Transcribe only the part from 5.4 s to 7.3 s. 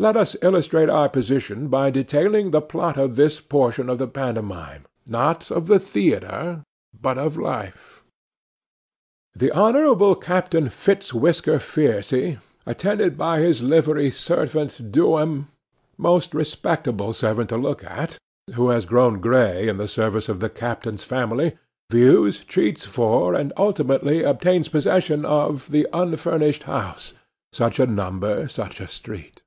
of the theatre, but